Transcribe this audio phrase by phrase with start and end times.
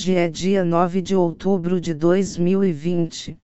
[0.00, 3.36] Hoje é dia 9 de outubro de 2020.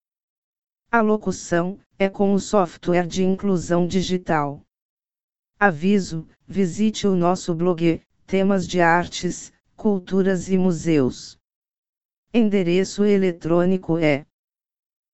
[0.90, 4.62] A locução é com o software de inclusão digital.
[5.60, 11.38] Aviso: visite o nosso blog, temas de artes, culturas e museus.
[12.32, 14.24] Endereço eletrônico é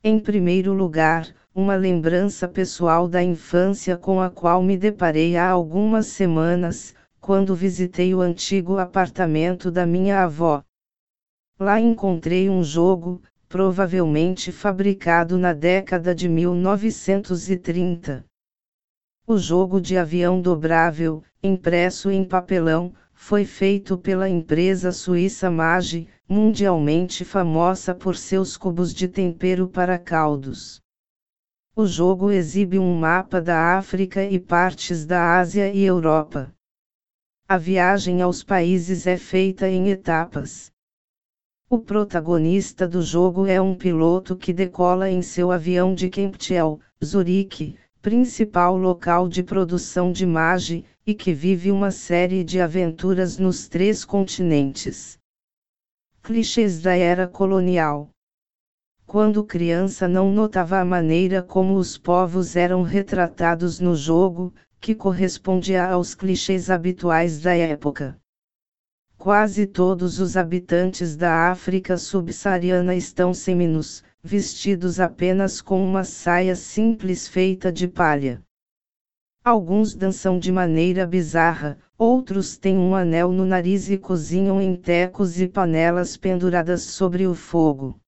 [0.03, 6.07] Em primeiro lugar, uma lembrança pessoal da infância com a qual me deparei há algumas
[6.07, 10.65] semanas, quando visitei o antigo apartamento da minha avó.
[11.61, 18.25] Lá encontrei um jogo, provavelmente fabricado na década de 1930.
[19.27, 22.95] O jogo de avião dobrável, impresso em papelão,
[23.27, 30.79] foi feito pela empresa suíça Mage, mundialmente famosa por seus cubos de tempero para caldos.
[31.75, 36.55] O jogo exibe um mapa da África e partes da Ásia e Europa.
[37.49, 40.71] A viagem aos países é feita em etapas.
[41.71, 47.79] O protagonista do jogo é um piloto que decola em seu avião de Kempteel, Zurique,
[48.05, 54.05] principal local de produção de Mage, e que vive uma série de aventuras nos três
[54.05, 55.19] continentes.
[56.23, 58.11] Clichês da era colonial.
[59.07, 65.87] Quando criança não notava a maneira como os povos eram retratados no jogo, que correspondia
[65.87, 68.19] aos clichês habituais da época.
[69.17, 77.29] Quase todos os habitantes da África subsaariana estão seminus, vestidos apenas com uma saia simples
[77.29, 78.43] feita de palha.
[79.45, 85.39] Alguns dançam de maneira bizarra, outros têm um anel no nariz e cozinham em tecos
[85.39, 88.01] e panelas penduradas sobre o fogo.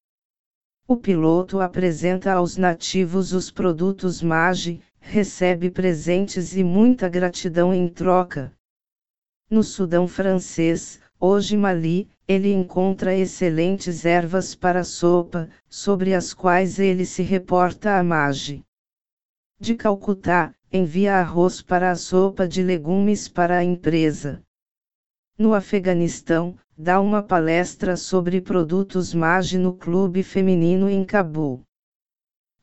[0.88, 8.54] O piloto apresenta aos nativos os produtos Mage, recebe presentes e muita gratidão em troca.
[9.50, 17.06] No Sudão francês, hoje Mali, ele encontra excelentes ervas para sopa, sobre as quais ele
[17.06, 18.64] se reporta a Mage.
[19.58, 24.42] De Calcutá, envia arroz para a sopa de legumes para a empresa.
[25.38, 31.62] No Afeganistão, dá uma palestra sobre produtos Mage no clube feminino em Cabul.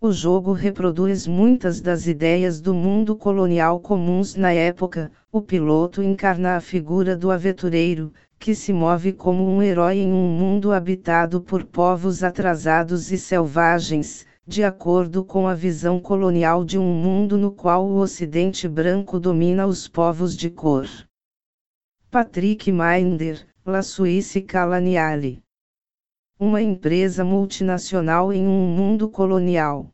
[0.02, 5.10] O jogo reproduz muitas das ideias do mundo colonial comuns na época.
[5.32, 8.12] O piloto encarna a figura do aventureiro,
[8.44, 14.26] que se move como um herói em um mundo habitado por povos atrasados e selvagens,
[14.46, 19.66] de acordo com a visão colonial de um mundo no qual o Ocidente branco domina
[19.66, 20.90] os povos de cor.
[22.12, 25.42] Patrick Minder, La Suisse Calaniale.
[26.38, 29.93] Uma empresa multinacional em um mundo colonial.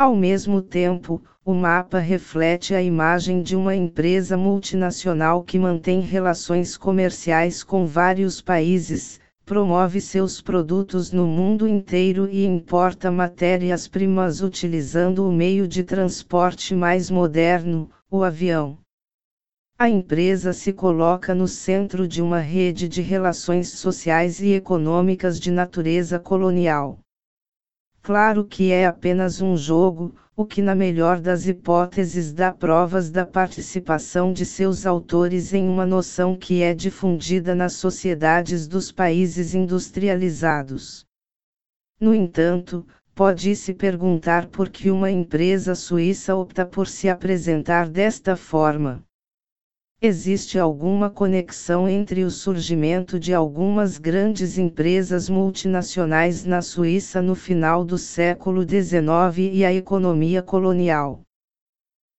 [0.00, 6.74] Ao mesmo tempo, o mapa reflete a imagem de uma empresa multinacional que mantém relações
[6.74, 15.30] comerciais com vários países, promove seus produtos no mundo inteiro e importa matérias-primas utilizando o
[15.30, 18.78] meio de transporte mais moderno, o avião.
[19.78, 25.50] A empresa se coloca no centro de uma rede de relações sociais e econômicas de
[25.50, 26.98] natureza colonial.
[28.02, 33.26] Claro que é apenas um jogo, o que, na melhor das hipóteses, dá provas da
[33.26, 41.04] participação de seus autores em uma noção que é difundida nas sociedades dos países industrializados.
[42.00, 49.04] No entanto, pode-se perguntar por que uma empresa suíça opta por se apresentar desta forma.
[50.02, 57.84] Existe alguma conexão entre o surgimento de algumas grandes empresas multinacionais na Suíça no final
[57.84, 61.20] do século XIX e a economia colonial?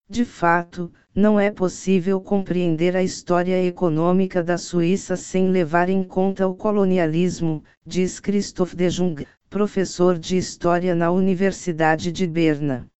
[0.08, 6.48] De fato, não é possível compreender a história econômica da Suíça sem levar em conta
[6.48, 12.91] o colonialismo, diz Christophe de Jung, professor de História na Universidade de Berna.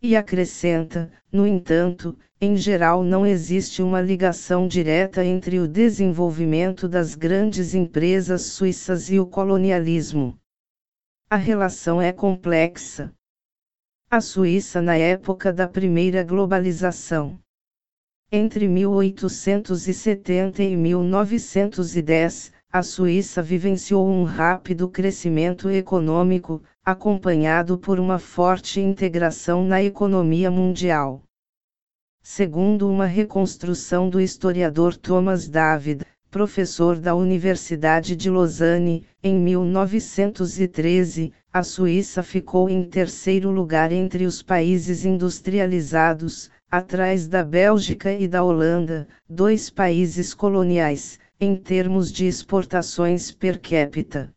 [0.00, 7.16] E acrescenta, no entanto, em geral não existe uma ligação direta entre o desenvolvimento das
[7.16, 10.38] grandes empresas suíças e o colonialismo.
[11.28, 13.12] A relação é complexa.
[14.08, 17.38] A Suíça na época da primeira globalização.
[18.30, 28.78] Entre 1870 e 1910, a Suíça vivenciou um rápido crescimento econômico, acompanhado por uma forte
[28.78, 31.22] integração na economia mundial.
[32.22, 41.62] Segundo uma reconstrução do historiador Thomas David, professor da Universidade de Lausanne, em 1913, a
[41.62, 49.08] Suíça ficou em terceiro lugar entre os países industrializados, atrás da Bélgica e da Holanda,
[49.26, 54.34] dois países coloniais, em termos de exportações per capita.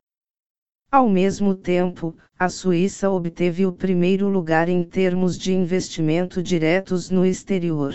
[0.92, 7.26] Ao mesmo tempo, a Suíça obteve o primeiro lugar em termos de investimento diretos no
[7.26, 7.94] exterior.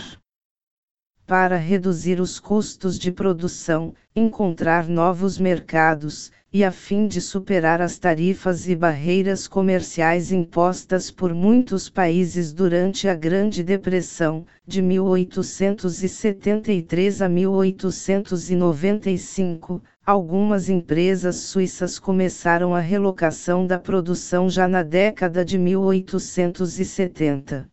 [1.27, 7.99] Para reduzir os custos de produção, encontrar novos mercados, e a fim de superar as
[7.99, 17.27] tarifas e barreiras comerciais impostas por muitos países durante a Grande Depressão, de 1873 a
[17.27, 27.67] 1895, algumas empresas suíças começaram a relocação da produção já na década de 1870.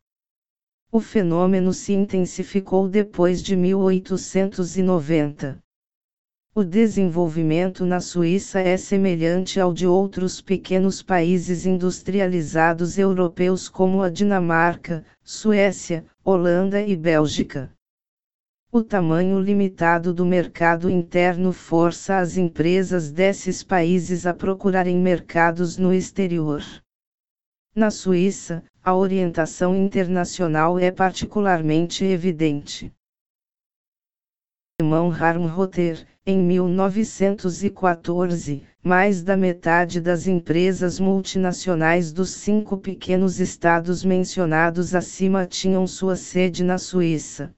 [0.94, 5.58] O fenômeno se intensificou depois de 1890.
[6.54, 14.08] O desenvolvimento na Suíça é semelhante ao de outros pequenos países industrializados europeus como a
[14.08, 17.72] Dinamarca, Suécia, Holanda e Bélgica.
[18.70, 25.92] O tamanho limitado do mercado interno força as empresas desses países a procurarem mercados no
[25.92, 26.62] exterior.
[27.76, 32.94] Na Suíça, a orientação internacional é particularmente evidente.
[34.80, 44.04] Irmão Harm Rotter, em 1914, mais da metade das empresas multinacionais dos cinco pequenos estados
[44.04, 47.52] mencionados acima tinham sua sede na Suíça.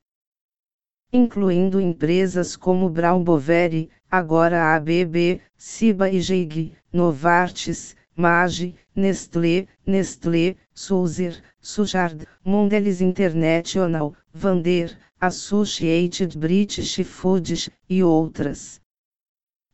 [1.13, 11.43] Incluindo empresas como Brown Boveri, agora ABB, Ciba e Geig, Novartis, Mage, Nestlé, Nestlé, Sulzer,
[11.61, 18.81] Sujard, Mondelez International, Vander, Associated British Foods, e outras.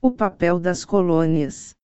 [0.01, 1.77] O papel das colônias.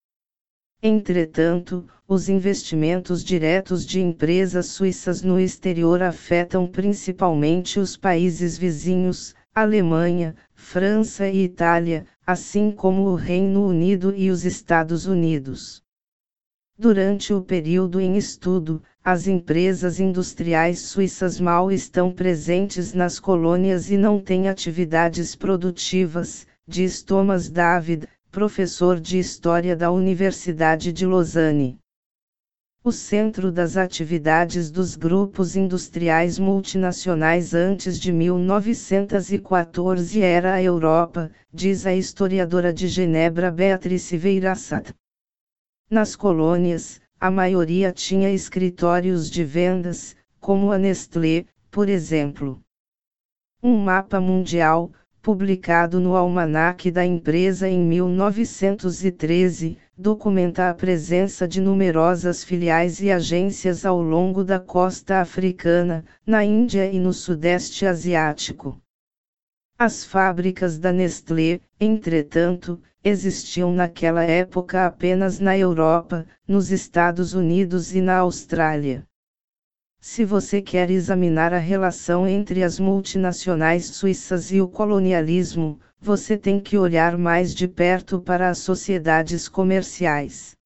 [0.83, 10.35] Entretanto, os investimentos diretos de empresas suíças no exterior afetam principalmente os países vizinhos, Alemanha,
[10.55, 15.83] França e Itália, assim como o Reino Unido e os Estados Unidos.
[16.81, 23.97] Durante o período em estudo, as empresas industriais suíças mal estão presentes nas colônias e
[23.97, 31.81] não têm atividades produtivas, diz Thomas David, professor de História da Universidade de Lausanne.
[32.85, 41.87] O centro das atividades dos grupos industriais multinacionais antes de 1914 era a Europa, diz
[41.87, 44.95] a historiadora de Genebra Beatrice Veirassat.
[45.91, 52.61] Nas colônias, a maioria tinha escritórios de vendas, como a Nestlé, por exemplo.
[53.63, 54.93] Um mapa mundial,
[55.23, 63.87] publicado no almanaque da empresa em 1913, documenta a presença de numerosas filiais e agências
[63.87, 68.79] ao longo da costa africana, na Índia e no Sudeste Asiático.
[69.81, 78.01] As fábricas da Nestlé, entretanto, existiam naquela época apenas na Europa, nos Estados Unidos e
[78.01, 79.07] na Austrália.
[80.01, 86.59] Se você quer examinar a relação entre as multinacionais suíças e o colonialismo, você tem
[86.59, 90.57] que olhar mais de perto para as sociedades comerciais.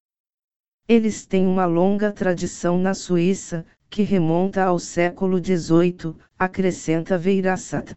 [0.89, 7.95] Eles têm uma longa tradição na Suíça, que remonta ao século XVIII, acrescenta Veirassat.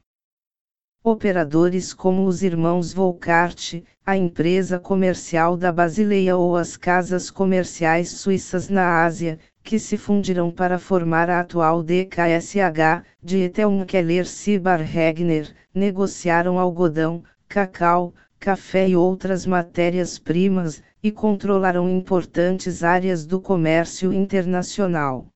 [1.08, 8.68] Operadores como os irmãos Volkart, a empresa comercial da Basileia ou as casas comerciais suíças
[8.68, 15.54] na Ásia, que se fundiram para formar a atual DKSH, de Eteln Keller Sibar Regner,
[15.72, 25.28] negociaram algodão, cacau, café e outras matérias-primas, e controlaram importantes áreas do comércio internacional.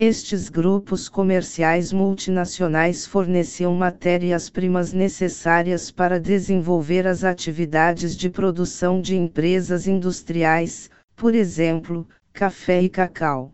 [0.00, 9.88] Estes grupos comerciais multinacionais forneciam matérias-primas necessárias para desenvolver as atividades de produção de empresas
[9.88, 13.52] industriais, por exemplo, café e cacau.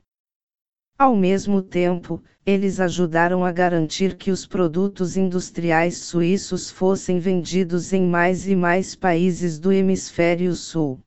[0.98, 8.06] Ao mesmo tempo, eles ajudaram a garantir que os produtos industriais suíços fossem vendidos em
[8.06, 11.00] mais e mais países do hemisfério sul.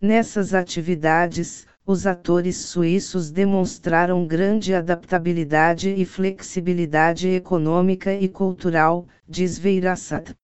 [0.00, 10.34] Nessas atividades, os atores suíços demonstraram grande adaptabilidade e flexibilidade econômica e cultural, diz Veirassat.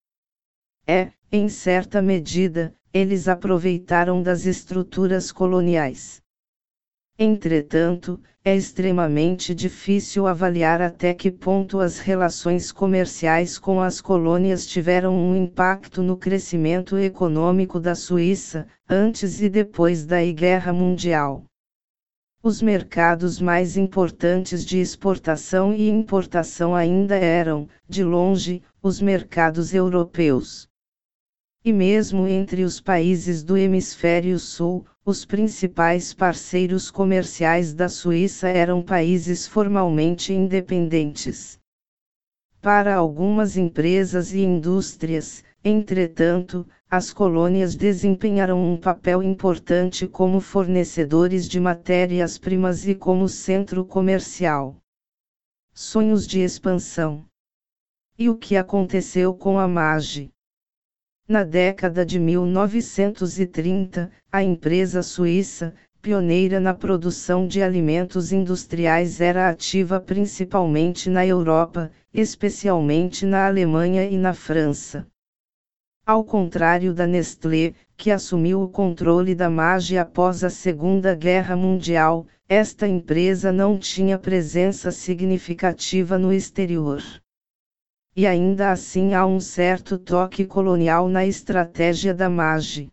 [0.87, 6.22] É, em certa medida, eles aproveitaram das estruturas coloniais.
[7.19, 15.15] Entretanto, é extremamente difícil avaliar até que ponto as relações comerciais com as colônias tiveram
[15.15, 21.45] um impacto no crescimento econômico da Suíça, antes e depois da Guerra Mundial.
[22.43, 30.69] Os mercados mais importantes de exportação e importação ainda eram, de longe, os mercados europeus.
[31.65, 38.83] E mesmo entre os países do Hemisfério Sul, os principais parceiros comerciais da Suíça eram
[38.83, 41.61] países formalmente independentes.
[42.61, 51.61] Para algumas empresas e indústrias, entretanto, as colônias desempenharam um papel importante como fornecedores de
[51.61, 54.77] matérias-primas e como centro comercial.
[55.73, 57.25] Sonhos de expansão.
[58.19, 60.32] E o que aconteceu com a MAGE?
[61.29, 70.01] Na década de 1930, a empresa suíça, pioneira na produção de alimentos industriais, era ativa
[70.01, 75.07] principalmente na Europa, especialmente na Alemanha e na França.
[76.05, 82.27] Ao contrário da Nestlé, que assumiu o controle da MAGE após a Segunda Guerra Mundial,
[82.49, 87.01] esta empresa não tinha presença significativa no exterior
[88.15, 92.93] e ainda assim há um certo toque colonial na estratégia da MAGE.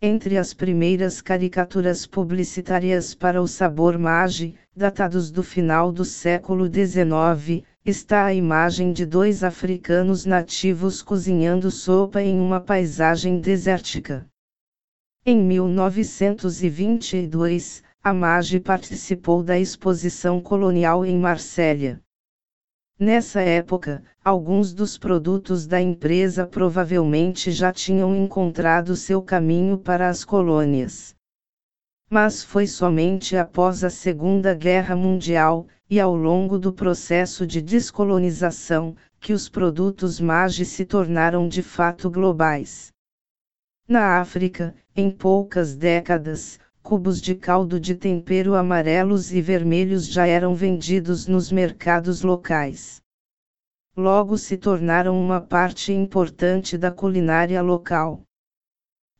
[0.00, 7.64] Entre as primeiras caricaturas publicitárias para o sabor MAGE, datados do final do século XIX,
[7.84, 14.24] está a imagem de dois africanos nativos cozinhando sopa em uma paisagem desértica.
[15.26, 22.00] Em 1922, a MAGE participou da exposição colonial em Marsella.
[23.04, 30.24] Nessa época, alguns dos produtos da empresa provavelmente já tinham encontrado seu caminho para as
[30.24, 31.12] colônias.
[32.08, 38.94] Mas foi somente após a Segunda Guerra Mundial, e ao longo do processo de descolonização,
[39.18, 42.92] que os produtos MAGE se tornaram de fato globais.
[43.88, 50.54] Na África, em poucas décadas, cubos de caldo de tempero amarelos e vermelhos já eram
[50.54, 53.00] vendidos nos mercados locais.
[53.96, 58.22] Logo se tornaram uma parte importante da culinária local.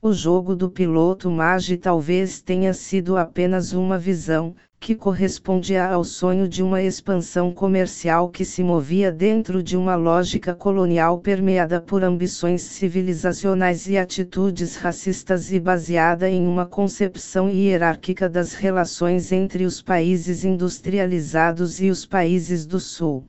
[0.01, 6.49] O jogo do piloto Magi talvez tenha sido apenas uma visão, que correspondia ao sonho
[6.49, 12.63] de uma expansão comercial que se movia dentro de uma lógica colonial permeada por ambições
[12.63, 20.45] civilizacionais e atitudes racistas e baseada em uma concepção hierárquica das relações entre os países
[20.45, 23.25] industrializados e os países do Sul.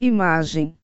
[0.00, 0.77] Imagem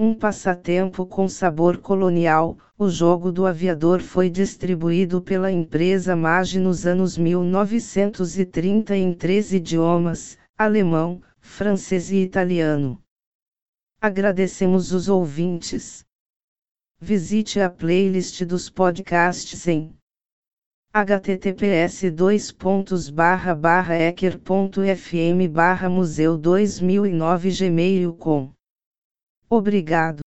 [0.00, 6.86] um passatempo com sabor colonial, o jogo do aviador foi distribuído pela empresa MAGE nos
[6.86, 13.02] anos 1930 em três idiomas: alemão, francês e italiano.
[14.00, 16.04] Agradecemos os ouvintes.
[17.00, 19.92] Visite a playlist dos podcasts em
[20.94, 22.04] https
[24.08, 28.57] ecker.fm museu 2009 gmail.com
[29.48, 30.20] Obrigado.